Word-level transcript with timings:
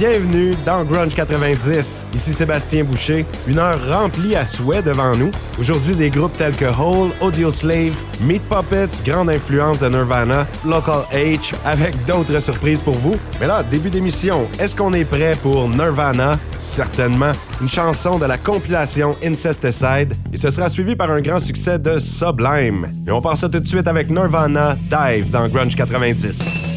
bienvenue 0.00 0.54
dans 0.64 0.82
Grunge 0.82 1.14
90. 1.14 2.06
Ici 2.14 2.32
Sébastien 2.32 2.84
Boucher, 2.84 3.26
une 3.46 3.58
heure 3.58 3.78
remplie 3.86 4.34
à 4.34 4.46
souhait 4.46 4.80
devant 4.80 5.14
nous. 5.14 5.30
Aujourd'hui, 5.60 5.94
des 5.94 6.08
groupes 6.08 6.32
tels 6.38 6.56
que 6.56 6.64
Hole, 6.64 7.10
Audio 7.20 7.50
Slave, 7.50 7.92
Meat 8.22 8.40
Puppets, 8.48 9.02
grande 9.04 9.28
influence 9.28 9.78
de 9.78 9.90
Nirvana, 9.90 10.46
Local 10.66 11.02
H, 11.12 11.52
avec 11.66 11.94
d'autres 12.06 12.40
surprises 12.40 12.80
pour 12.80 12.94
vous. 12.94 13.16
Mais 13.42 13.46
là, 13.46 13.62
début 13.62 13.90
d'émission, 13.90 14.48
est-ce 14.58 14.74
qu'on 14.74 14.94
est 14.94 15.04
prêt 15.04 15.36
pour 15.42 15.68
Nirvana? 15.68 16.38
Certainement. 16.62 17.32
Une 17.60 17.68
chanson 17.68 18.18
de 18.18 18.24
la 18.24 18.38
compilation 18.38 19.14
Incesticide. 19.22 20.14
Et 20.32 20.38
ce 20.38 20.50
sera 20.50 20.70
suivi 20.70 20.96
par 20.96 21.10
un 21.10 21.20
grand 21.20 21.40
succès 21.40 21.78
de 21.78 21.98
Sublime. 21.98 22.88
Et 23.06 23.10
on 23.10 23.20
passe 23.20 23.40
ça 23.40 23.50
tout 23.50 23.60
de 23.60 23.68
suite 23.68 23.86
avec 23.86 24.08
Nirvana 24.08 24.78
Dive 24.90 25.30
dans 25.30 25.46
Grunge 25.46 25.76
90. 25.76 26.69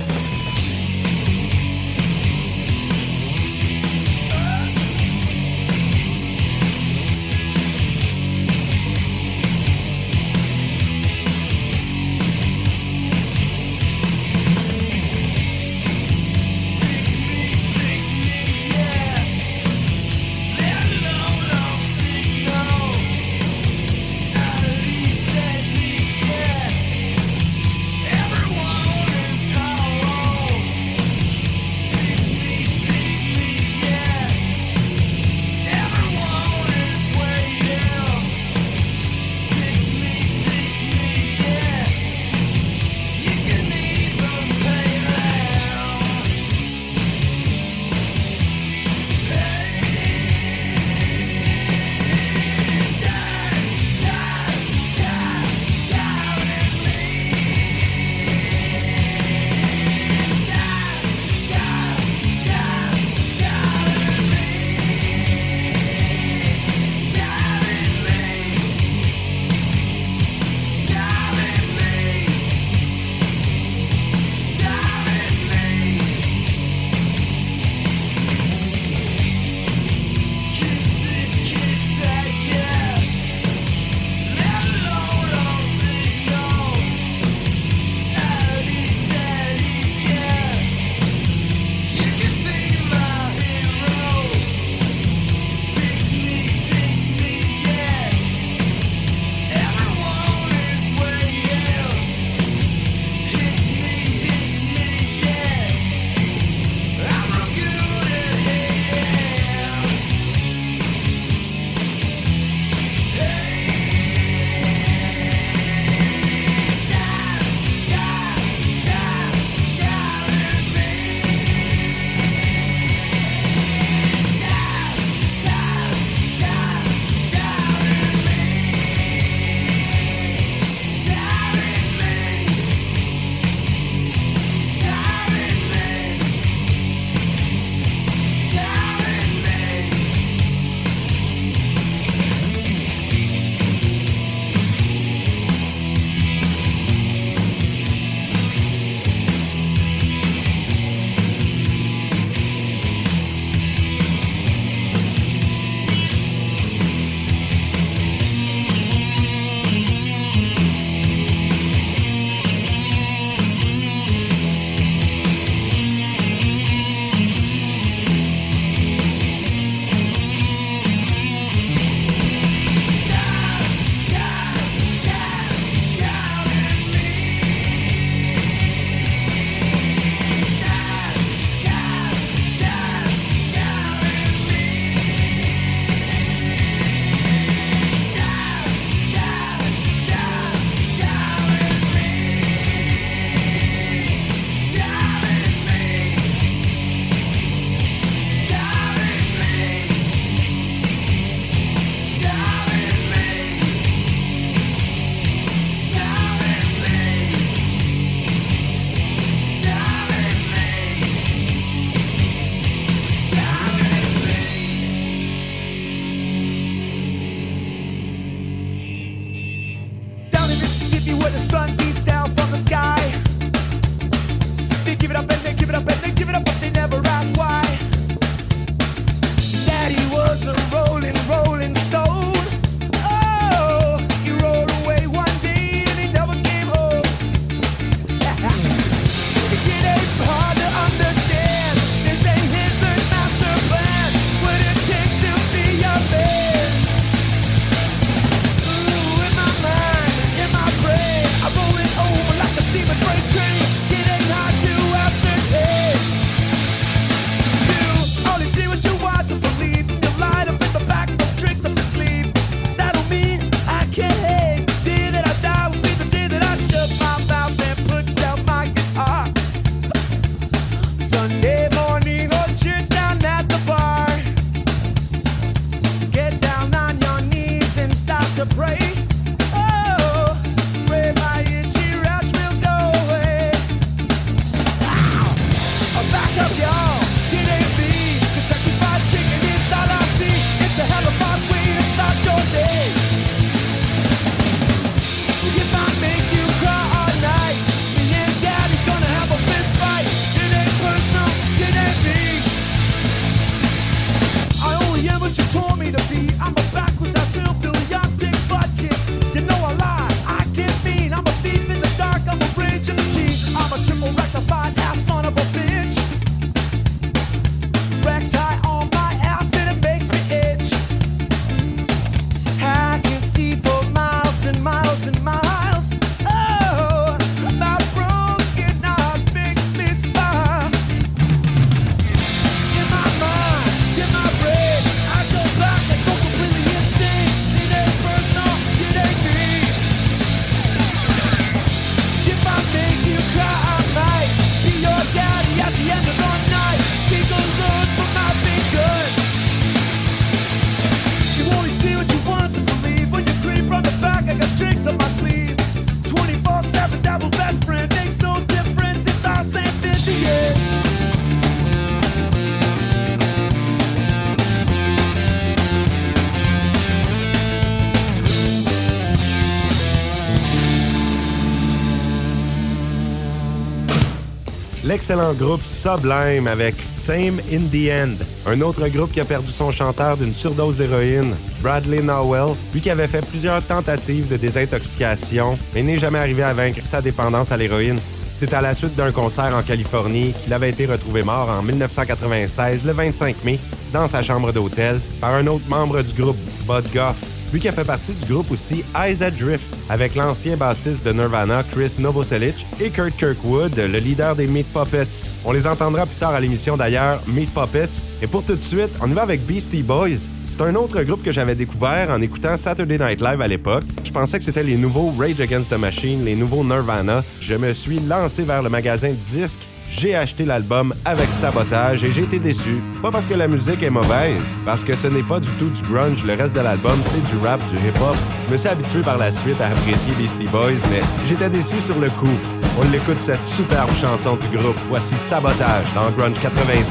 L'excellent 375.04 375.34
groupe 375.34 375.66
Sublime 375.66 376.48
avec 376.48 376.76
Same 376.94 377.42
in 377.52 377.68
the 377.70 377.92
End, 377.92 378.24
un 378.46 378.62
autre 378.62 378.88
groupe 378.88 379.12
qui 379.12 379.20
a 379.20 379.26
perdu 379.26 379.52
son 379.52 379.70
chanteur 379.70 380.16
d'une 380.16 380.34
surdose 380.34 380.78
d'héroïne, 380.78 381.36
Bradley 381.62 382.02
Nowell, 382.02 382.56
lui 382.74 382.80
qui 382.80 382.90
avait 382.90 383.10
fait 383.10 383.26
plusieurs 383.28 383.62
tentatives 383.64 384.30
de 384.30 384.38
désintoxication, 384.38 385.60
mais 385.74 385.84
n'est 385.84 385.98
jamais 385.98 386.20
arrivé 386.20 386.42
à 386.44 386.54
vaincre 386.54 386.82
sa 386.82 387.02
dépendance 387.02 387.52
à 387.52 387.58
l'héroïne. 387.58 388.00
C'est 388.38 388.54
à 388.54 388.62
la 388.62 388.74
suite 388.74 388.96
d'un 388.96 389.12
concert 389.12 389.54
en 389.54 389.62
Californie 389.62 390.34
qu'il 390.42 390.54
avait 390.54 390.70
été 390.70 390.86
retrouvé 390.86 391.22
mort 391.22 391.50
en 391.50 391.62
1996, 391.62 392.86
le 392.86 392.94
25 392.94 393.44
mai, 393.44 393.60
dans 393.92 394.08
sa 394.08 394.22
chambre 394.22 394.54
d'hôtel, 394.54 395.02
par 395.20 395.36
un 395.36 395.48
autre 395.48 395.68
membre 395.68 396.02
du 396.02 396.14
groupe, 396.14 396.38
Bud 396.66 396.86
Goff, 396.94 397.20
lui 397.54 397.60
qui 397.60 397.68
a 397.68 397.72
fait 397.72 397.84
partie 397.84 398.14
du 398.14 398.26
groupe 398.26 398.50
aussi 398.52 398.84
Eyes 398.96 399.20
Drift, 399.40 399.72
avec 399.88 400.16
l'ancien 400.16 400.58
bassiste 400.58 401.06
de 401.06 401.12
Nirvana, 401.12 401.64
Chris 401.72 401.94
Novoselic, 402.00 402.66
et 402.82 402.90
Kurt 402.90 403.16
Kirkwood, 403.16 403.78
le 403.78 404.00
leader 404.00 404.36
des 404.36 404.48
Meat 404.48 404.66
Puppets. 404.74 405.30
On 405.46 405.52
les 405.52 405.68
entendra 405.68 406.08
plus 406.08 406.16
tard 406.16 406.34
à 406.34 406.40
l'émission 406.40 406.76
d'ailleurs, 406.76 407.22
Meat 407.28 407.54
Puppets. 407.54 408.10
Et 408.24 408.28
pour 408.28 408.44
tout 408.44 408.56
de 408.56 408.62
suite, 408.62 408.90
on 409.02 409.10
y 409.10 409.14
va 409.14 409.22
avec 409.22 409.46
Beastie 409.46 409.84
Boys. 409.84 410.28
C'est 410.44 410.62
un 410.62 410.74
autre 410.74 411.02
groupe 411.04 411.22
que 411.22 411.32
j'avais 411.32 411.54
découvert 411.54 412.10
en 412.10 412.20
écoutant 412.22 412.58
Saturday 412.58 412.98
Night 412.98 413.22
Live 413.22 413.42
à 413.42 413.48
l'époque. 413.48 413.84
Je 414.04 414.12
pensais 414.12 414.40
que 414.40 414.46
c'était 414.46 414.64
les 414.64 414.76
nouveaux 414.76 415.14
Rage 415.18 415.40
Against 415.40 415.70
the 415.70 415.78
Machine, 415.78 416.26
les 416.26 416.36
nouveaux 416.36 416.64
Nirvana. 416.64 417.24
Je 417.40 417.54
me 417.54 417.72
suis 417.74 418.00
lancé 418.00 418.44
vers 418.44 418.64
le 418.64 418.70
magasin 418.70 419.10
de 419.10 419.38
disques 419.38 419.62
j'ai 419.98 420.16
acheté 420.16 420.46
l'album 420.46 420.94
avec 421.06 421.34
sabotage 421.34 422.04
et 422.04 422.12
j'ai 422.12 422.24
été 422.24 422.40
déçu. 422.40 422.82
Pas 423.02 423.12
parce 423.12 423.26
que 423.26 423.34
la 423.34 423.48
musique 423.48 423.82
est 423.84 423.90
mauvaise, 423.90 424.42
parce 424.66 424.84
que 424.84 424.96
ce 424.96 425.08
n'est 425.08 425.24
pas 425.24 425.40
du 425.40 425.50
tout 425.60 425.70
du 425.70 425.82
grunge. 425.84 426.24
Le 426.26 426.34
reste 426.34 426.56
de 426.56 426.62
l'album, 426.62 427.00
c'est 427.04 427.24
du 427.32 427.38
rap, 427.46 427.60
du 427.70 427.76
hip-hop. 427.78 428.16
Je 428.48 428.52
me 428.52 428.58
suis 428.58 428.70
habitué 428.70 429.02
par 429.02 429.18
la 429.18 429.32
suite 429.32 429.60
à 429.62 429.68
apprécier 429.68 430.14
Beastie 430.18 430.48
Boys, 430.48 430.82
mais 430.90 431.02
j'étais 431.28 431.50
déçu 431.50 431.80
sur 431.82 432.00
le 432.00 432.10
coup. 432.10 432.38
On 432.80 432.92
l'écoute 432.92 433.22
cette 433.22 433.44
superbe 433.44 433.92
chanson 434.02 434.36
du 434.36 434.58
groupe. 434.58 434.78
Voici 434.90 435.18
Sabotage 435.18 435.94
dans 435.94 436.10
Grunge 436.12 436.40
90. 436.42 436.84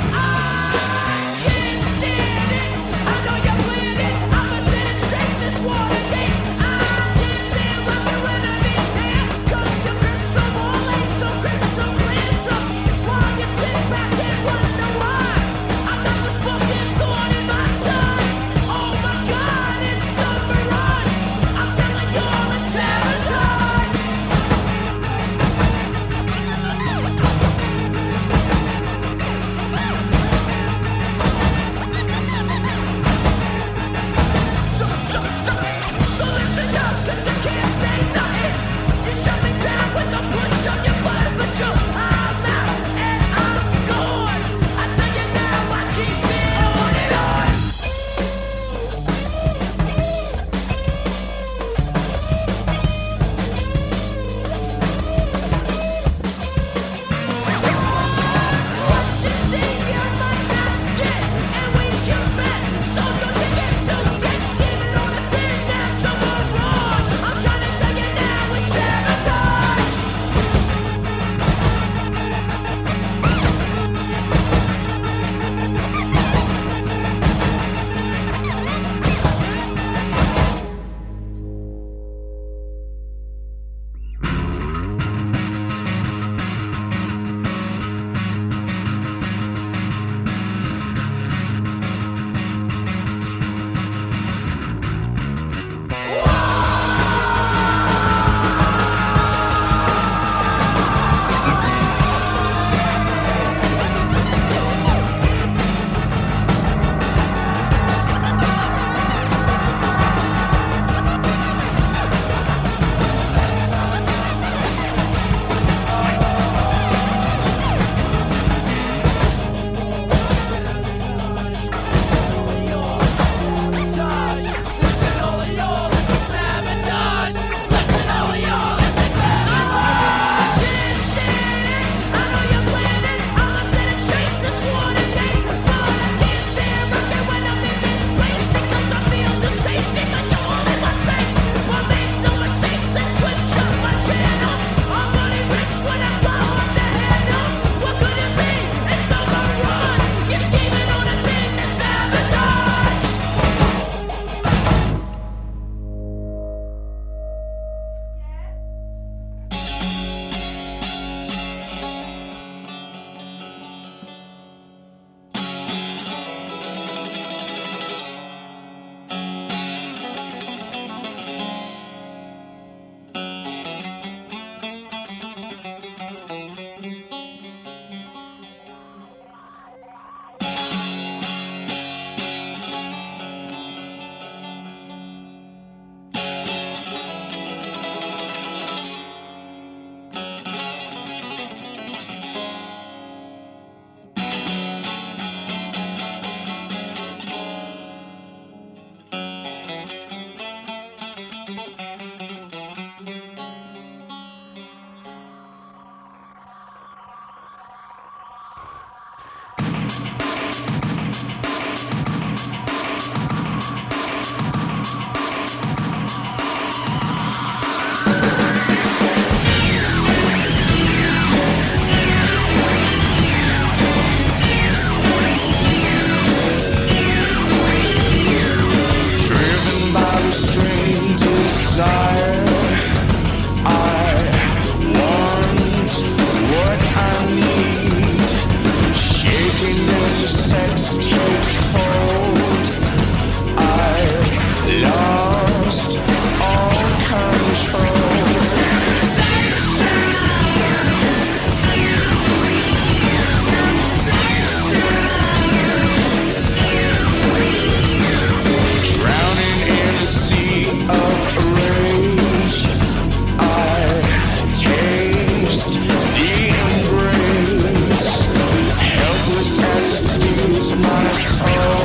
my 270.81 271.13
soul 271.13 271.82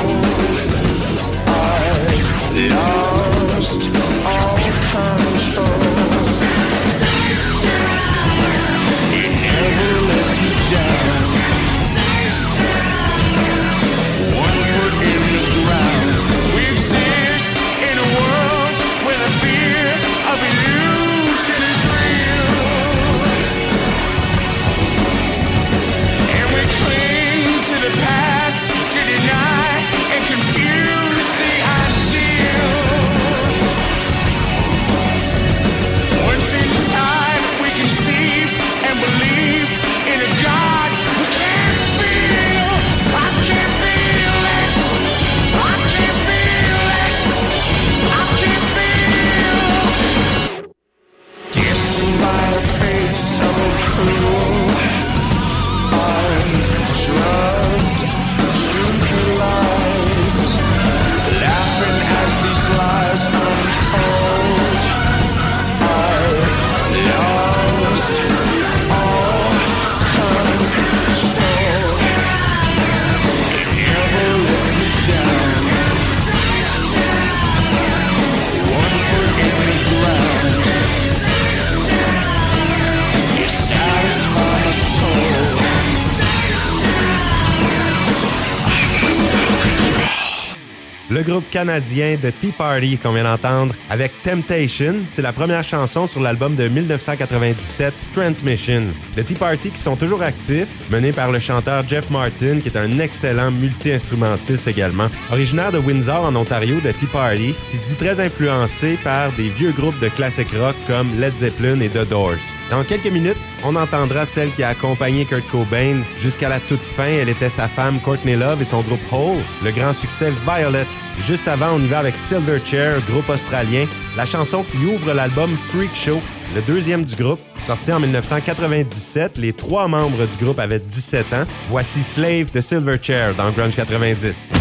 canadien 91.57 92.17
de 92.21 92.29
Tea 92.29 92.51
Party 92.51 92.99
qu'on 92.99 93.13
vient 93.13 93.23
d'entendre 93.23 93.73
avec 93.89 94.11
Temptation, 94.21 94.97
c'est 95.05 95.23
la 95.23 95.33
première 95.33 95.63
chanson 95.63 96.05
sur 96.05 96.21
l'album 96.21 96.55
de 96.55 96.67
1997 96.67 97.95
Transmission. 98.13 98.83
The 99.15 99.25
Tea 99.25 99.33
Party 99.33 99.71
qui 99.71 99.79
sont 99.79 99.95
toujours 99.95 100.21
actifs, 100.21 100.69
menés 100.91 101.13
par 101.13 101.31
le 101.31 101.39
chanteur 101.39 101.83
Jeff 101.89 102.11
Martin 102.11 102.59
qui 102.59 102.67
est 102.67 102.77
un 102.77 102.99
excellent 102.99 103.49
multi-instrumentiste 103.49 104.67
également. 104.67 105.07
Originaire 105.31 105.71
de 105.71 105.79
Windsor 105.79 106.25
en 106.25 106.35
Ontario, 106.35 106.79
The 106.79 106.95
Tea 106.95 107.07
Party, 107.07 107.55
qui 107.71 107.77
se 107.77 107.83
dit 107.85 107.95
très 107.95 108.19
influencé 108.19 108.99
par 109.03 109.31
des 109.31 109.49
vieux 109.49 109.71
groupes 109.71 109.99
de 109.99 110.09
classic 110.09 110.51
rock 110.51 110.75
comme 110.85 111.19
Led 111.19 111.37
Zeppelin 111.37 111.79
et 111.79 111.89
The 111.89 112.07
Doors. 112.07 112.56
Dans 112.69 112.83
quelques 112.83 113.07
minutes, 113.07 113.37
on 113.63 113.75
entendra 113.77 114.25
celle 114.25 114.51
qui 114.51 114.61
a 114.61 114.69
accompagné 114.69 115.23
Kurt 115.23 115.47
Cobain 115.47 116.01
jusqu'à 116.19 116.49
la 116.49 116.59
toute 116.59 116.81
fin. 116.81 117.07
Elle 117.07 117.29
était 117.29 117.49
sa 117.49 117.67
femme 117.67 118.01
Courtney 118.01 118.35
Love 118.35 118.61
et 118.61 118.65
son 118.65 118.81
groupe 118.81 118.99
Hole, 119.11 119.41
le 119.63 119.71
grand 119.71 119.93
succès 119.93 120.31
Violet. 120.45 120.85
Juste 121.25 121.47
avant, 121.47 121.71
on 121.75 121.79
y 121.79 121.87
va 121.87 121.99
avec 121.99 122.17
Silverchair, 122.17 123.01
groupe 123.05 123.29
australien, 123.29 123.85
la 124.17 124.25
chanson 124.25 124.63
qui 124.63 124.77
ouvre 124.85 125.13
l'album 125.13 125.57
Freak 125.57 125.95
Show, 125.95 126.21
le 126.53 126.61
deuxième 126.61 127.05
du 127.05 127.15
groupe, 127.15 127.39
sorti 127.63 127.91
en 127.91 128.01
1997. 128.01 129.37
Les 129.37 129.53
trois 129.53 129.87
membres 129.87 130.25
du 130.25 130.37
groupe 130.43 130.59
avaient 130.59 130.79
17 130.79 131.33
ans. 131.33 131.45
Voici 131.69 132.03
Slave 132.03 132.51
de 132.51 132.59
Silverchair 132.59 133.33
dans 133.33 133.51
Grunge 133.51 133.75
90. 133.75 134.51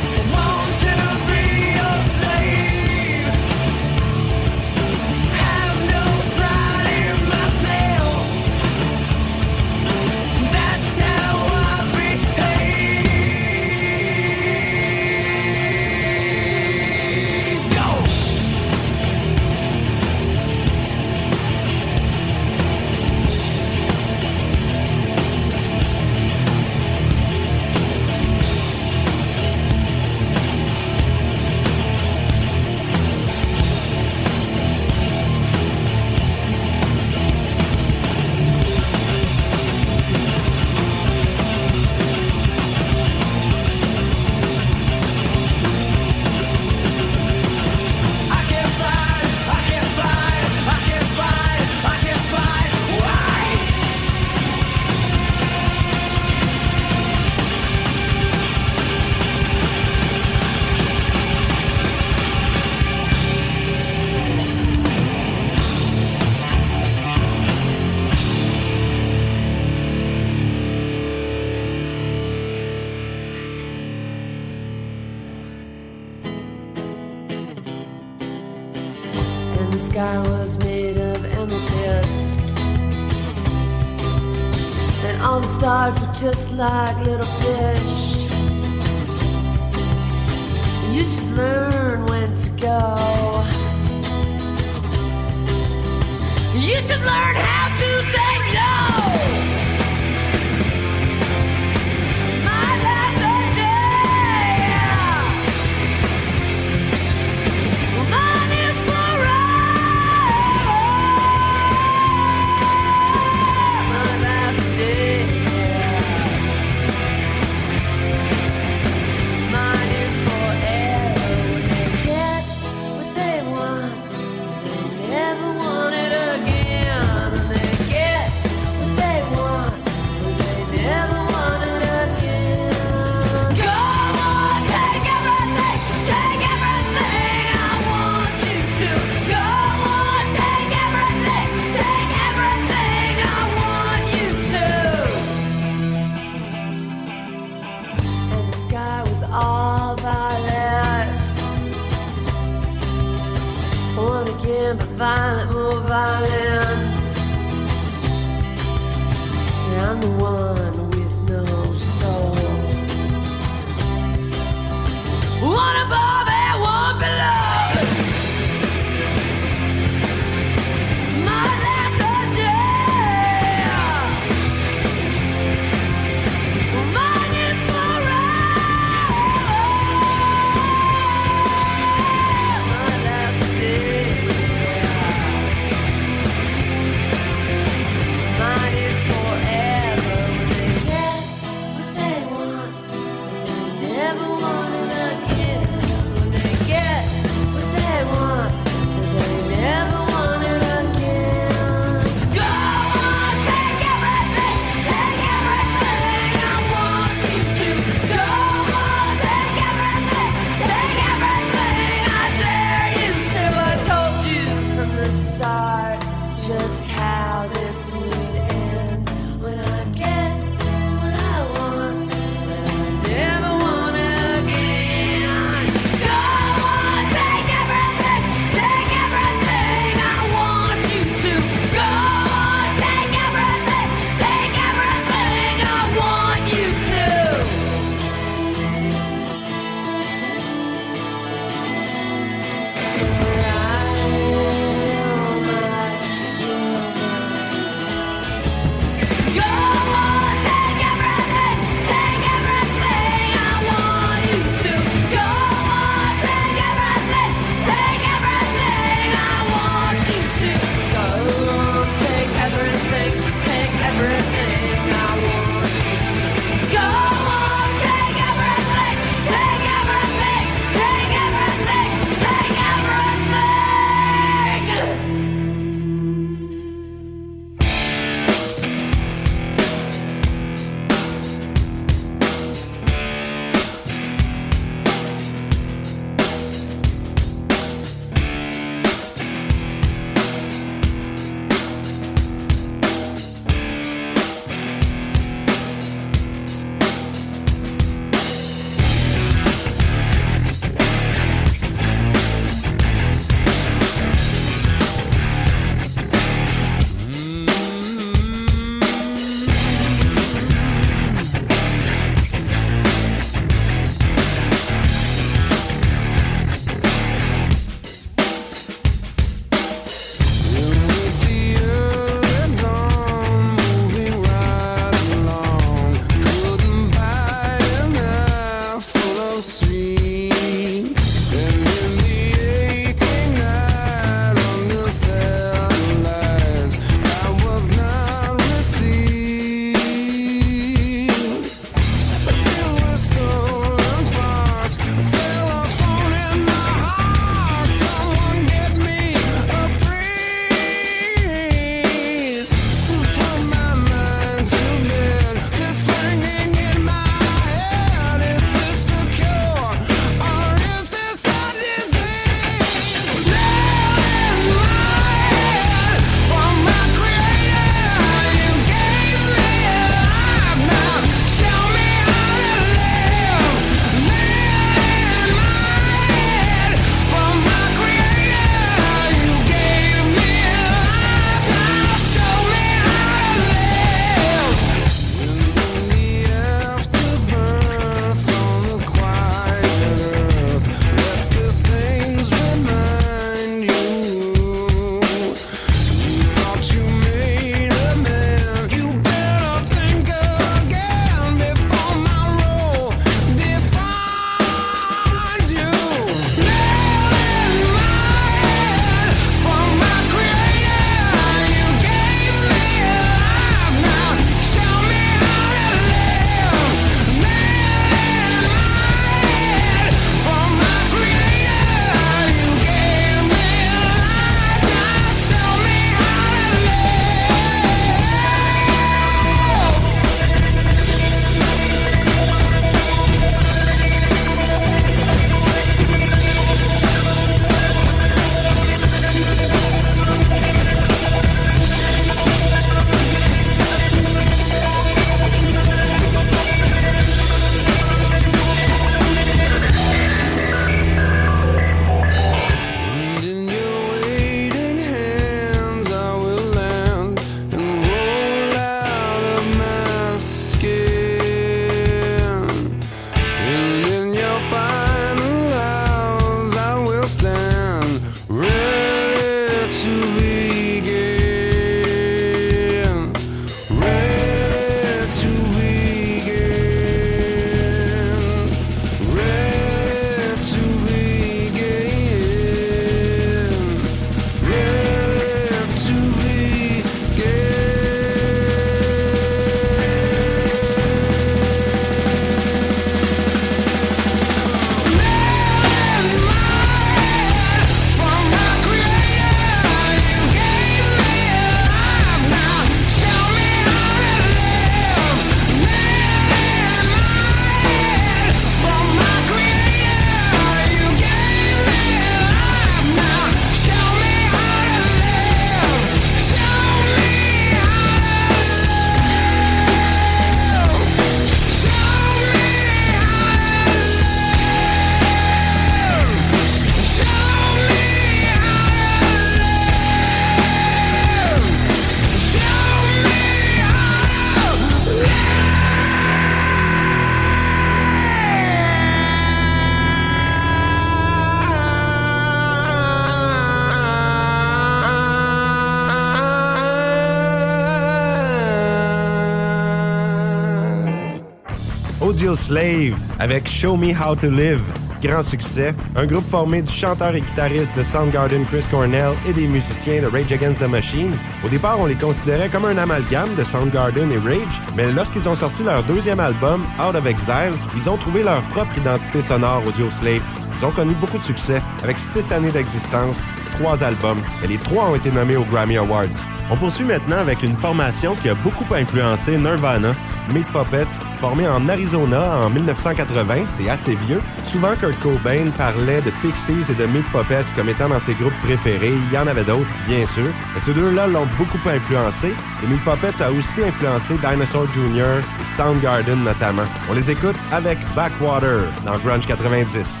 Audio 552.04 552.36
Slave 552.36 552.94
avec 553.18 553.48
Show 553.48 553.78
Me 553.78 553.94
How 553.94 554.14
to 554.14 554.28
Live. 554.28 554.60
Grand 555.02 555.22
succès. 555.22 555.74
Un 555.96 556.04
groupe 556.04 556.28
formé 556.28 556.60
du 556.60 556.70
chanteur 556.70 557.14
et 557.14 557.22
guitariste 557.22 557.74
de 557.78 557.82
Soundgarden 557.82 558.44
Chris 558.44 558.66
Cornell 558.70 559.12
et 559.26 559.32
des 559.32 559.46
musiciens 559.46 560.02
de 560.02 560.06
Rage 560.08 560.30
Against 560.30 560.60
the 560.60 560.68
Machine. 560.68 561.12
Au 561.42 561.48
départ, 561.48 561.80
on 561.80 561.86
les 561.86 561.94
considérait 561.94 562.50
comme 562.50 562.66
un 562.66 562.76
amalgame 562.76 563.34
de 563.36 563.42
Soundgarden 563.42 564.12
et 564.12 564.18
Rage, 564.18 564.60
mais 564.76 564.92
lorsqu'ils 564.92 565.26
ont 565.30 565.34
sorti 565.34 565.62
leur 565.62 565.82
deuxième 565.84 566.20
album, 566.20 566.62
Out 566.78 566.94
of 566.94 567.06
Exile, 567.06 567.54
ils 567.74 567.88
ont 567.88 567.96
trouvé 567.96 568.22
leur 568.22 568.42
propre 568.50 568.76
identité 568.76 569.22
sonore 569.22 569.62
Audio 569.66 569.88
Slave. 569.88 570.22
Ils 570.58 570.64
ont 570.66 570.72
connu 570.72 570.92
beaucoup 571.00 571.18
de 571.18 571.24
succès, 571.24 571.62
avec 571.82 571.96
six 571.96 572.30
années 572.32 572.52
d'existence, 572.52 573.22
trois 573.58 573.82
albums, 573.82 574.20
et 574.44 574.46
les 574.48 574.58
trois 574.58 574.90
ont 574.90 574.94
été 574.94 575.10
nommés 575.10 575.36
aux 575.36 575.44
Grammy 575.44 575.78
Awards. 575.78 576.04
On 576.50 576.56
poursuit 576.56 576.84
maintenant 576.84 577.18
avec 577.18 577.42
une 577.42 577.56
formation 577.56 578.14
qui 578.14 578.28
a 578.28 578.34
beaucoup 578.34 578.66
influencé 578.74 579.38
Nirvana, 579.38 579.94
Meat 580.32 580.46
Puppets, 580.48 580.88
formé 581.20 581.46
en 581.46 581.68
Arizona 581.68 582.38
en 582.38 582.50
1980, 582.50 583.44
c'est 583.48 583.68
assez 583.68 583.94
vieux. 584.06 584.20
Souvent, 584.42 584.74
Kurt 584.80 584.98
Cobain 585.00 585.50
parlait 585.56 586.00
de 586.00 586.10
Pixies 586.22 586.70
et 586.70 586.74
de 586.74 586.86
Meat 586.86 587.06
Puppets 587.12 587.44
comme 587.54 587.68
étant 587.68 587.88
dans 587.88 587.98
ses 587.98 588.14
groupes 588.14 588.32
préférés. 588.42 588.92
Il 588.92 589.12
y 589.12 589.18
en 589.18 589.26
avait 589.26 589.44
d'autres, 589.44 589.68
bien 589.86 590.06
sûr. 590.06 590.26
Mais 590.54 590.60
ces 590.60 590.72
deux-là 590.72 591.06
l'ont 591.06 591.28
beaucoup 591.36 591.58
influencé. 591.68 592.34
Et 592.62 592.66
Meat 592.66 592.82
Puppets 592.84 593.22
a 593.22 593.30
aussi 593.30 593.62
influencé 593.62 594.14
Dinosaur 594.16 594.66
Jr. 594.74 595.20
et 595.40 595.44
Soundgarden 595.44 596.24
notamment. 596.24 596.64
On 596.90 596.94
les 596.94 597.10
écoute 597.10 597.36
avec 597.52 597.78
Backwater 597.94 598.62
dans 598.84 598.98
Grunge 598.98 599.26
90. 599.26 600.00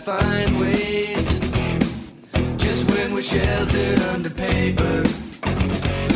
Find 0.00 0.58
ways. 0.58 1.28
Just 2.56 2.90
when 2.90 3.12
we're 3.12 3.20
sheltered 3.20 4.00
under 4.14 4.30
paper, 4.30 5.02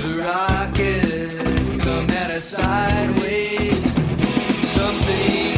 the 0.00 0.24
rockets 0.24 1.76
come 1.84 2.08
at 2.10 2.30
us 2.30 2.44
sideways. 2.46 3.84
Something 4.64 5.52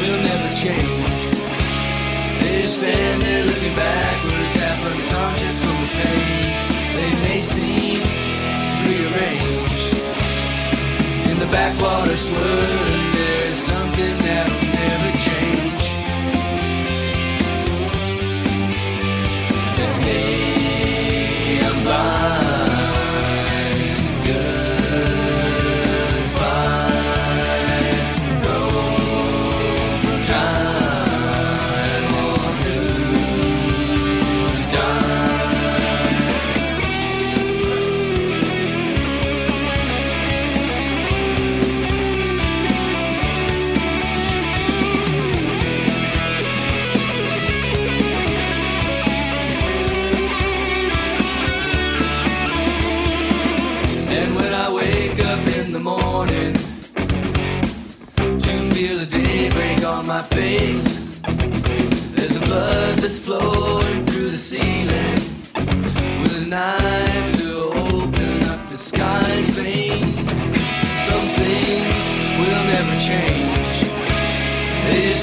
will 0.00 0.20
never 0.20 0.54
change. 0.54 1.22
They 2.42 2.66
stand 2.66 3.22
there 3.22 3.46
looking 3.46 3.74
backwards, 3.74 4.54
half 4.60 4.84
unconscious 4.92 5.58
from 5.58 5.78
the 5.82 5.88
pain. 5.96 6.96
They 6.98 7.10
may 7.24 7.40
seem 7.40 8.00
rearranged. 8.84 9.94
In 11.30 11.38
the 11.38 11.46
backwater 11.46 12.18
swirling, 12.18 13.12
there's 13.12 13.58
something 13.58 14.18
that'll 14.18 14.61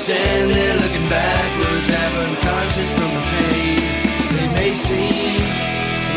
stand 0.10 0.50
there 0.50 0.76
looking 0.82 1.08
backwards, 1.08 1.88
half 1.93 2.13
unconscious 2.26 2.91
from 2.98 3.12
the 3.17 3.24
pain. 3.34 3.78
They 4.34 4.48
may 4.58 4.72
seem 4.74 5.38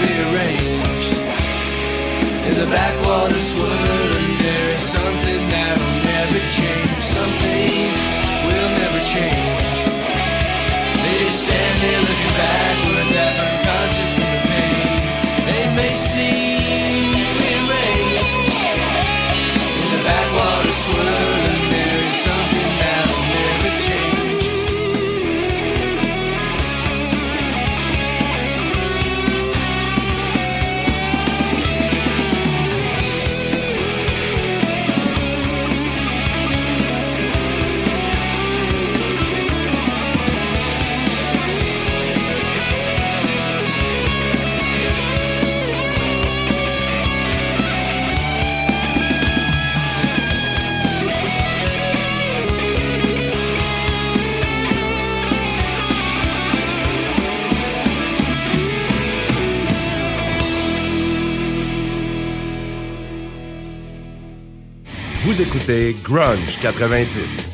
rearranged. 0.01 1.13
In 2.49 2.55
the 2.63 2.69
backwater 2.73 3.43
swirling, 3.53 4.33
there 4.47 4.69
is 4.77 4.83
something 4.97 5.41
that'll 5.53 5.97
never 6.09 6.41
change. 6.57 7.03
Some 7.05 7.33
things 7.45 7.99
will 8.47 8.71
never 8.81 8.92
c'était 65.63 65.95
Grunge 66.03 66.59
90. 66.61 67.52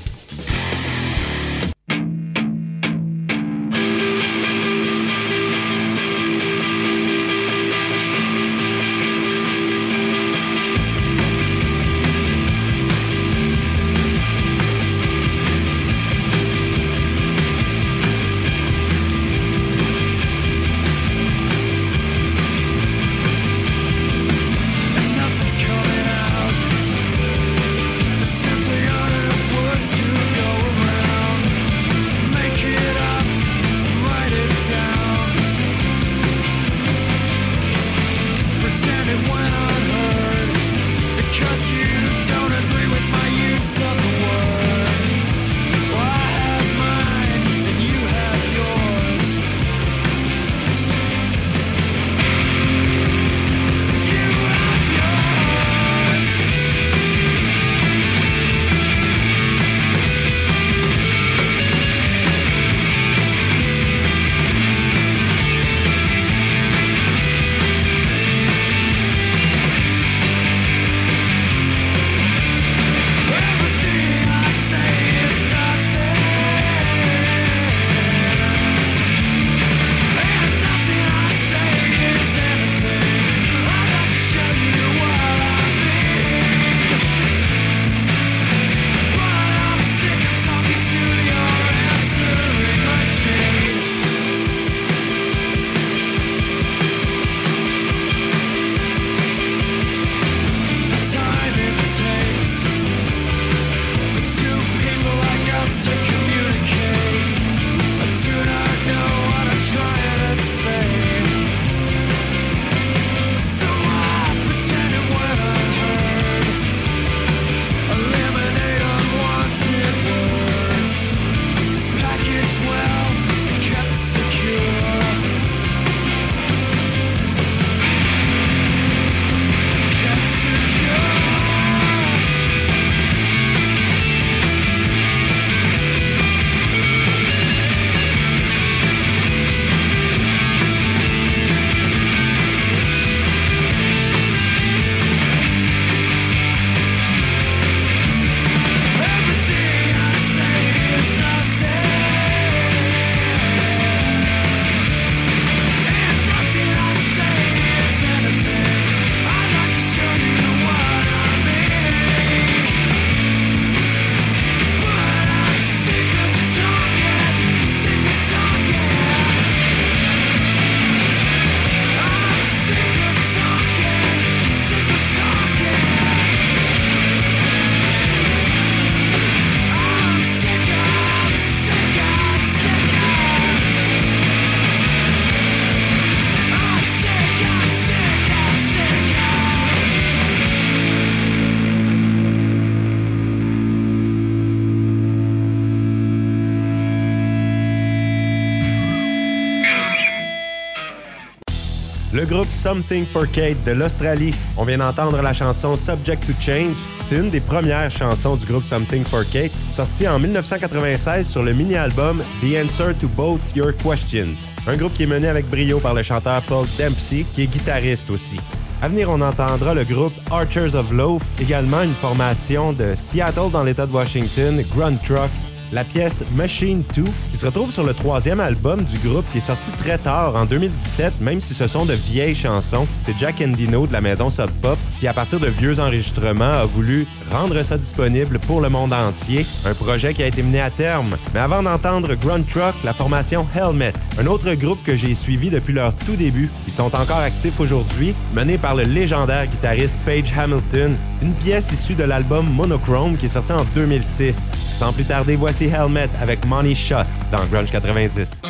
groupe 202.39 202.53
Something 202.53 203.05
for 203.05 203.29
Kate 203.29 203.65
de 203.65 203.73
l'Australie. 203.73 204.33
On 204.57 204.65
vient 204.65 204.79
d'entendre 204.79 205.21
la 205.21 205.33
chanson 205.33 205.75
Subject 205.75 206.25
to 206.25 206.33
Change. 206.41 206.77
C'est 207.03 207.17
une 207.17 207.31
des 207.31 207.41
premières 207.41 207.91
chansons 207.91 208.37
du 208.37 208.47
groupe 208.47 208.63
Something 208.63 209.05
for 209.05 209.25
Kate, 209.29 209.51
sortie 209.73 210.07
en 210.07 210.21
1996 210.21 211.29
sur 211.29 211.43
le 211.43 211.53
mini-album 211.53 212.23
The 212.41 212.65
Answer 212.65 212.95
to 213.01 213.09
Both 213.09 213.57
Your 213.57 213.73
Questions. 213.75 214.47
Un 214.69 214.77
groupe 214.77 214.95
qui 214.95 215.03
est 215.03 215.07
mené 215.07 215.27
avec 215.27 215.51
brio 215.51 215.81
par 215.81 215.95
le 215.95 216.05
chanteur 216.05 216.41
Paul 216.43 216.65
Dempsey, 216.79 217.27
qui 217.35 217.43
est 217.43 217.47
guitariste 217.49 218.09
aussi. 218.09 218.39
À 218.83 218.89
venir, 218.89 219.11
on 219.11 219.21
entendra 219.21 219.75
le 219.75 219.83
groupe 219.83 220.15
Archers 220.31 220.77
of 220.77 220.93
Loaf, 220.93 221.23
également 221.41 221.83
une 221.83 221.95
formation 221.95 222.73
de 222.73 222.95
Seattle 222.95 223.51
dans 223.51 223.65
l'État 223.65 223.87
de 223.87 223.93
Washington, 223.93 224.63
Grunt 224.77 224.99
Truck, 225.05 225.31
la 225.73 225.85
pièce 225.85 226.25
Machine 226.35 226.83
2, 226.95 227.05
qui 227.31 227.37
se 227.37 227.47
retrouve 227.47 227.71
sur 227.71 227.85
le 227.85 227.95
troisième 227.95 228.41
album 228.41 228.85
du 228.85 228.99
groupe 228.99 229.25
qui 229.31 229.39
est 229.39 229.43
sorti 229.43 229.71
très 229.73 229.99
tard, 229.99 230.35
en 230.35 230.45
2017, 230.45 231.21
même 231.21 231.41
si 231.41 231.55
ce 231.55 231.67
sont 231.67 231.85
de 231.85 231.95
vieilles 231.95 232.35
chansons. 232.35 232.87
C'est 233.01 233.17
Jack 233.19 233.41
Endino 233.41 233.87
de 233.87 233.93
la 233.93 234.01
maison 234.01 234.31
Sub 234.31 234.51
Pop 234.63 234.79
qui, 234.99 235.07
à 235.07 235.13
partir 235.13 235.41
de 235.41 235.49
vieux 235.49 235.81
enregistrements, 235.81 236.45
a 236.45 236.65
voulu 236.65 237.07
rendre 237.31 237.63
ça 237.63 237.77
disponible 237.77 238.39
pour 238.39 238.61
le 238.61 238.69
monde 238.69 238.93
entier, 238.93 239.47
un 239.65 239.75
projet 239.75 240.15
qui 240.15 240.23
a 240.23 240.27
été 240.27 240.43
mené 240.43 240.61
à 240.61 240.71
terme. 240.71 241.17
Mais 241.35 241.41
avant 241.41 241.63
d'entendre 241.63 242.15
Grunt 242.15 242.43
Truck, 242.43 242.75
la 242.85 242.93
formation 242.93 243.47
Helmet, 243.55 243.93
un 244.19 244.27
autre 244.27 244.53
groupe 244.55 244.83
que 244.85 244.97
j'ai 244.97 245.15
suivi 245.15 245.51
depuis 245.51 245.73
leur 245.73 245.95
tout 245.95 246.17
début. 246.17 246.51
Ils 246.67 246.73
sont 246.73 246.95
encore 246.95 247.19
actifs 247.19 247.61
aujourd'hui, 247.61 248.15
menés 248.33 248.59
par 248.59 248.75
le 248.75 248.85
légendaire 248.85 249.47
guitariste 249.47 249.97
Page 250.05 250.33
Hamilton, 250.37 250.97
une 251.23 251.35
pièce 251.35 251.73
issue 251.73 251.95
de 251.95 252.05
l'album 252.05 252.49
Monochrome 252.49 253.17
qui 253.17 253.27
est 253.27 253.31
sorti 253.31 253.53
en 253.53 253.65
2006. 253.75 254.53
Sans 254.73 254.93
plus 254.93 255.05
tarder, 255.05 255.37
voici 255.37 255.65
Helmet 255.67 256.09
avec 256.21 256.45
Money 256.47 256.75
Shot 256.75 257.05
dans 257.33 257.45
Grunge 257.47 257.71
90. 257.71 258.43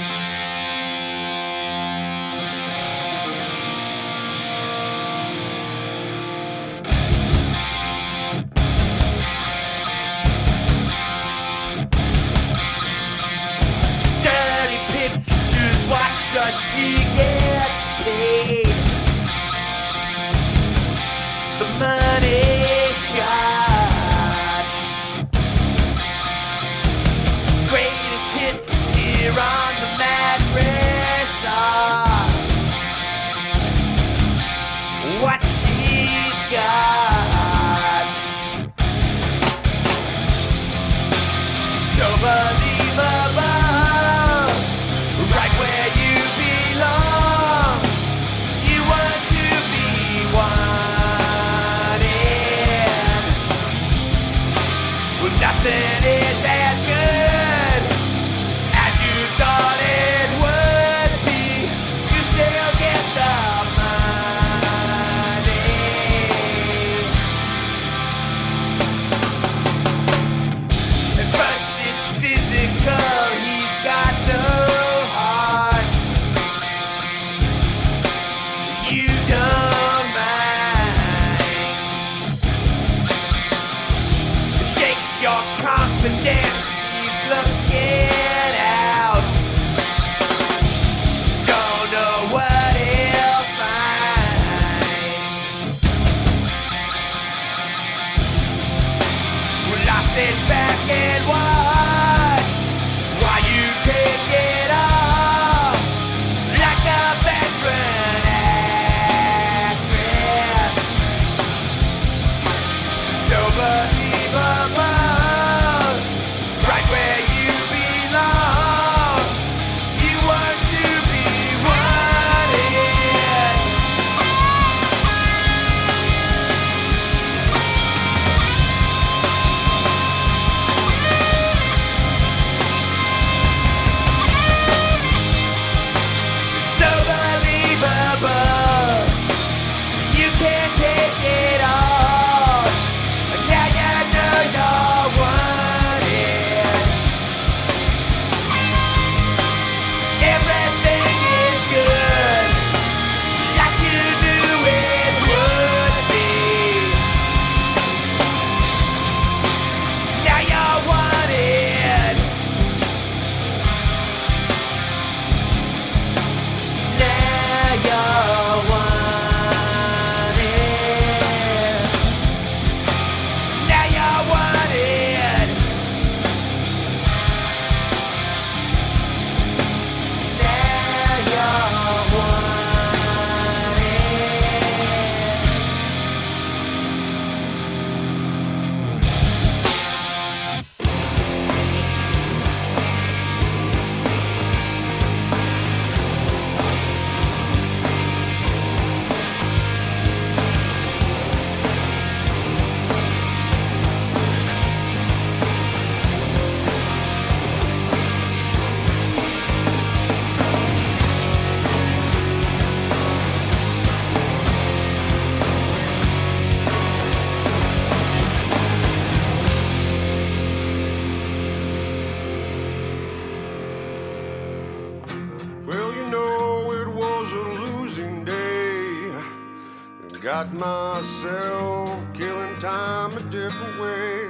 Got 230.39 230.55
myself 230.55 232.07
killing 232.14 232.61
time 232.61 233.12
a 233.12 233.20
different 233.22 233.80
way. 233.80 234.28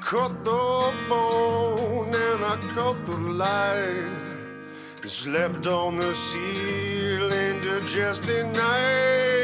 Cut 0.00 0.44
the 0.44 0.92
phone 1.08 2.12
and 2.12 2.44
I 2.44 2.56
cut 2.74 3.06
the 3.06 3.16
light. 3.16 4.10
Slept 5.04 5.68
on 5.68 5.98
the 5.98 6.12
ceiling 6.12 7.60
to 7.62 7.80
just 7.86 8.28
a 8.30 8.42
night. 8.50 9.35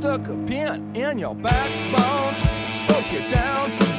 Stuck 0.00 0.28
a 0.28 0.34
pin 0.46 0.96
in 0.96 1.18
your 1.18 1.34
backbone, 1.34 2.34
spoke 2.72 3.12
you 3.12 3.20
down 3.28 3.89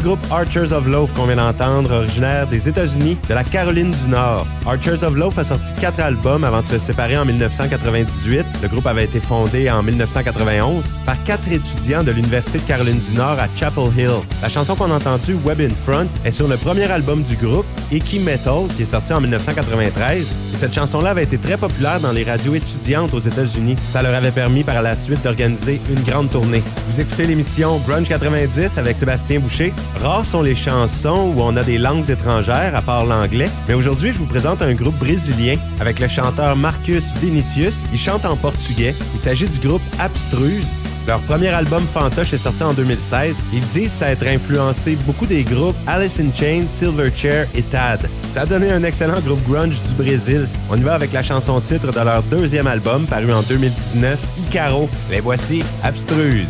Le 0.00 0.06
groupe 0.06 0.26
Archers 0.30 0.72
of 0.72 0.86
Loaf 0.86 1.12
qu'on 1.12 1.26
vient 1.26 1.36
d'entendre, 1.36 1.94
originaire 1.94 2.46
des 2.46 2.66
États-Unis, 2.66 3.18
de 3.28 3.34
la 3.34 3.44
Caroline 3.44 3.90
du 3.90 4.08
Nord. 4.08 4.46
Archers 4.64 5.04
of 5.04 5.14
Loaf 5.14 5.36
a 5.36 5.44
sorti 5.44 5.72
quatre 5.78 6.00
albums 6.00 6.42
avant 6.42 6.62
de 6.62 6.66
se 6.66 6.78
séparer 6.78 7.18
en 7.18 7.26
1998. 7.26 8.46
Le 8.62 8.68
groupe 8.68 8.86
avait 8.86 9.04
été 9.04 9.20
fondé 9.20 9.70
en 9.70 9.82
1991 9.82 10.86
par 11.04 11.22
quatre 11.24 11.52
étudiants 11.52 12.02
de 12.02 12.12
l'Université 12.12 12.60
de 12.60 12.62
Caroline 12.62 12.98
du 12.98 13.14
Nord 13.14 13.38
à 13.38 13.46
Chapel 13.58 13.84
Hill. 13.94 14.22
La 14.40 14.48
chanson 14.48 14.74
qu'on 14.74 14.90
a 14.90 14.94
entendue, 14.94 15.36
Web 15.44 15.60
in 15.60 15.74
Front, 15.74 16.06
est 16.24 16.30
sur 16.30 16.48
le 16.48 16.56
premier 16.56 16.90
album 16.90 17.22
du 17.22 17.36
groupe, 17.36 17.66
Icky 17.92 18.20
Metal, 18.20 18.68
qui 18.74 18.84
est 18.84 18.86
sorti 18.86 19.12
en 19.12 19.20
1993. 19.20 20.22
Et 20.54 20.56
cette 20.56 20.72
chanson-là 20.72 21.10
avait 21.10 21.24
été 21.24 21.36
très 21.36 21.58
populaire 21.58 22.00
dans 22.00 22.12
les 22.12 22.24
radios 22.24 22.54
étudiantes 22.54 23.12
aux 23.12 23.18
États-Unis. 23.18 23.76
Ça 23.90 24.00
leur 24.02 24.14
avait 24.14 24.30
permis 24.30 24.64
par 24.64 24.80
la 24.80 24.96
suite 24.96 25.22
d'organiser 25.22 25.78
une 25.90 26.02
grande 26.04 26.30
tournée. 26.30 26.62
Vous 26.88 27.00
écoutez 27.00 27.26
l'émission 27.26 27.76
Grunge 27.86 28.08
90 28.08 28.78
avec 28.78 28.96
Sébastien 28.96 29.40
Boucher. 29.40 29.74
Rares 29.98 30.26
sont 30.26 30.42
les 30.42 30.54
chansons 30.54 31.34
où 31.36 31.40
on 31.40 31.56
a 31.56 31.62
des 31.62 31.78
langues 31.78 32.08
étrangères, 32.08 32.74
à 32.74 32.82
part 32.82 33.04
l'anglais. 33.04 33.50
Mais 33.68 33.74
aujourd'hui, 33.74 34.12
je 34.12 34.18
vous 34.18 34.26
présente 34.26 34.62
un 34.62 34.74
groupe 34.74 34.98
brésilien 34.98 35.56
avec 35.80 35.98
le 35.98 36.08
chanteur 36.08 36.56
Marcus 36.56 37.12
Vinicius. 37.14 37.82
Il 37.92 37.98
chante 37.98 38.24
en 38.24 38.36
portugais. 38.36 38.94
Il 39.14 39.18
s'agit 39.18 39.48
du 39.48 39.58
groupe 39.66 39.82
Abstruse. 39.98 40.64
Leur 41.06 41.20
premier 41.20 41.48
album 41.48 41.84
Fantoche 41.92 42.32
est 42.34 42.38
sorti 42.38 42.62
en 42.62 42.72
2016. 42.72 43.36
Ils 43.52 43.66
disent 43.68 43.92
s'être 43.92 44.26
influencé 44.26 44.96
beaucoup 45.06 45.26
des 45.26 45.42
groupes 45.42 45.76
Alice 45.86 46.20
in 46.20 46.28
Chains, 46.34 46.68
Silverchair 46.68 47.46
et 47.54 47.62
Tad. 47.62 48.08
Ça 48.24 48.42
a 48.42 48.46
donné 48.46 48.70
un 48.70 48.84
excellent 48.84 49.20
groupe 49.20 49.42
grunge 49.48 49.82
du 49.82 49.94
Brésil. 49.94 50.46
On 50.70 50.76
y 50.76 50.82
va 50.82 50.94
avec 50.94 51.12
la 51.12 51.22
chanson 51.22 51.60
titre 51.60 51.90
de 51.90 52.00
leur 52.00 52.22
deuxième 52.24 52.66
album 52.66 53.06
paru 53.06 53.32
en 53.32 53.42
2019, 53.42 54.18
Icaro. 54.46 54.88
Les 55.10 55.20
voici, 55.20 55.64
Abstruse. 55.82 56.48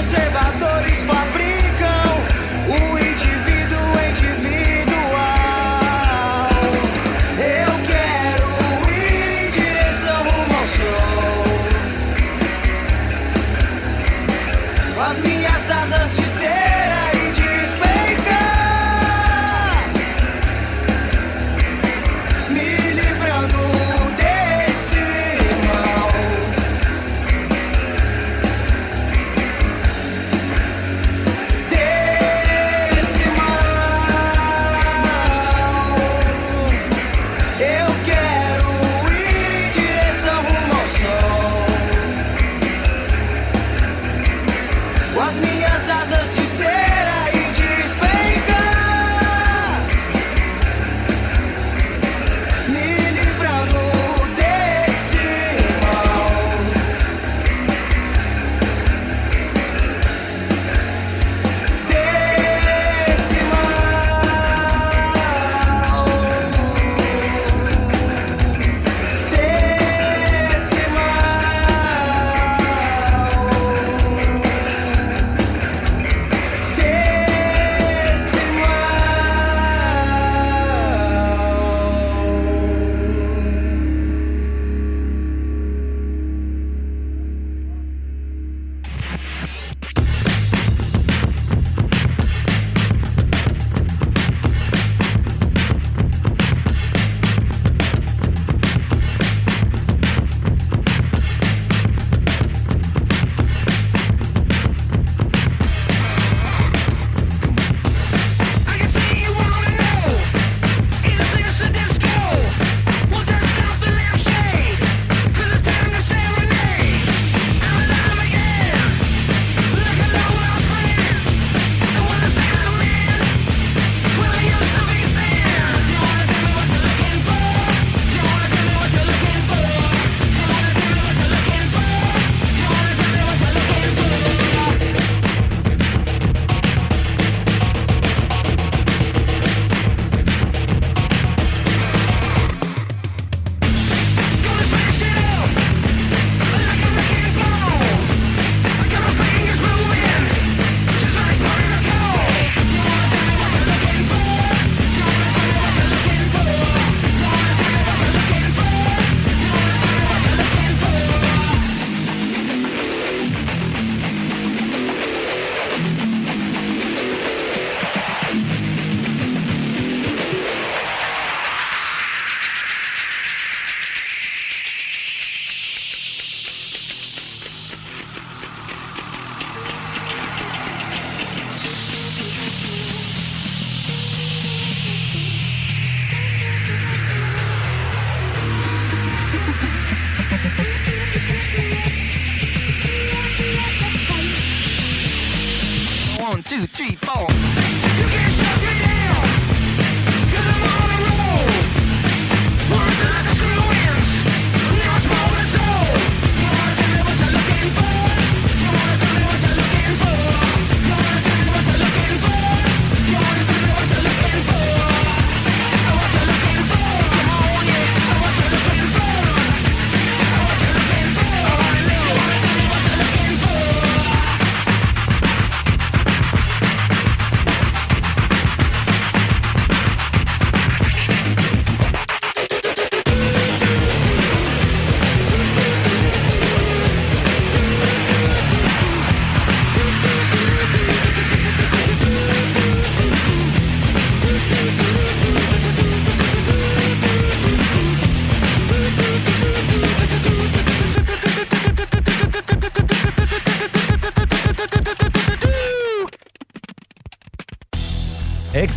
Conservadores 0.00 1.04
fabricam 1.04 1.49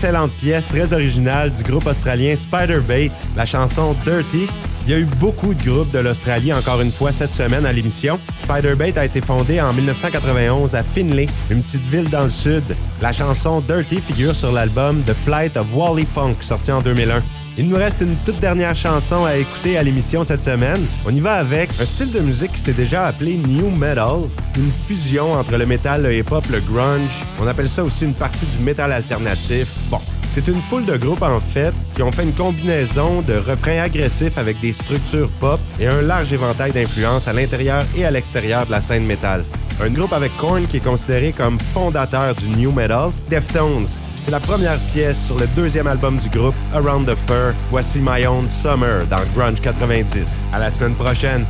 excellente 0.04 0.34
pièce 0.34 0.68
très 0.68 0.91
originale 0.91 1.54
du 1.54 1.64
groupe 1.64 1.86
australien 1.86 2.36
Spiderbait, 2.36 3.10
la 3.38 3.45
chanson 3.45 3.95
Dirty. 4.04 4.49
Il 4.86 4.91
y 4.91 4.93
a 4.95 4.99
eu 4.99 5.06
beaucoup 5.06 5.54
de 5.54 5.64
groupes 5.64 5.93
de 5.93 5.99
l'Australie 5.99 6.51
encore 6.51 6.82
une 6.82 6.91
fois 6.91 7.14
cette 7.14 7.32
semaine 7.32 7.66
à 7.66 7.72
l'émission. 7.72 8.20
Spiderbait 8.34 8.97
a 8.97 9.06
été 9.06 9.22
fondé 9.22 9.62
en 9.62 9.72
1991 9.72 10.76
à 10.76 10.84
Finlay, 10.84 11.28
une 11.49 11.62
petite 11.62 11.86
ville 11.86 12.10
dans 12.10 12.24
le 12.24 12.30
sud. 12.30 12.76
La 12.99 13.14
chanson 13.14 13.62
Dirty 13.62 14.01
figure 14.01 14.36
sur 14.36 14.51
l'album 14.51 15.04
The 15.04 15.14
Flight 15.14 15.56
of 15.56 15.68
Wally 15.74 16.06
Funk 16.06 16.36
sorti 16.41 16.74
en 16.74 16.82
2001. 16.82 17.24
Il 17.58 17.70
nous 17.70 17.78
reste 17.78 18.01
une 18.01 18.18
toute 18.26 18.39
dernière 18.39 18.76
chanson 18.76 19.24
à 19.24 19.38
écouter 19.38 19.78
à 19.78 19.84
l'émission 19.84 20.26
cette 20.26 20.43
semaine. 20.43 20.86
On 21.06 21.16
y 21.16 21.22
va 21.22 21.36
avec 21.36 21.70
un 21.80 21.86
style 21.86 22.12
de 22.12 22.20
musique 22.20 22.51
qui 22.51 22.60
s'est 22.60 22.74
déjà 22.74 23.08
appelé 23.08 23.38
New 23.38 23.70
Metal, 23.70 24.24
une 24.58 24.72
fusion 24.88 25.34
entre 25.34 25.58
le 25.58 25.66
metal, 25.66 26.04
le 26.04 26.14
hip-hop, 26.16 26.45
le 26.51 26.60
grunge. 26.60 27.26
On 27.39 27.47
appelle 27.47 27.70
ça 27.70 27.84
aussi 27.84 28.06
une 28.06 28.14
partie 28.14 28.45
du 28.45 28.60
metal 28.60 28.91
alternatif. 28.91 29.78
Bon, 29.89 29.99
c'est 30.30 30.47
une 30.47 30.62
foule 30.62 30.86
de 30.86 30.97
groupes 30.97 31.22
en 31.22 31.39
fait 31.39 31.74
qui 31.95 32.01
ont 32.01 32.12
fait 32.12 32.24
une 32.24 32.34
combinaison 32.34 33.22
de 33.22 33.36
refrains 33.36 33.80
agressifs 33.80 34.38
avec 34.38 34.60
des 34.62 34.74
structures 34.74 35.32
pop 35.39 35.60
et 35.80 35.88
un 35.88 36.01
large 36.01 36.32
éventail 36.34 36.72
d'influences 36.72 37.28
à 37.28 37.34
l'intérieur 37.34 37.84
et 37.95 38.06
à 38.06 38.12
l'extérieur 38.12 38.66
de 38.66 38.72
la 38.72 38.82
scène 38.82 39.06
métal. 39.06 39.43
Un 39.82 39.89
groupe 39.89 40.14
avec 40.14 40.36
Korn 40.38 40.68
qui 40.68 40.78
est 40.78 40.84
considéré 40.84 41.32
comme 41.32 41.60
fondateur 41.60 42.36
du 42.36 42.49
new 42.49 42.72
metal, 42.72 43.12
Deftones. 43.30 43.88
C'est 44.22 44.32
la 44.32 44.39
première 44.39 44.78
pièce 44.93 45.26
sur 45.26 45.38
le 45.38 45.47
deuxième 45.47 45.88
album 45.88 46.18
du 46.18 46.30
groupe, 46.30 46.56
Around 46.74 47.08
the 47.08 47.16
Fur. 47.28 47.54
Voici 47.70 47.99
My 48.01 48.26
Own 48.26 48.47
Summer 48.47 49.06
dans 49.08 49.24
Grunge 49.36 49.60
90. 49.62 50.45
À 50.54 50.60
la 50.60 50.70
semaine 50.70 50.95
prochaine. 50.95 51.45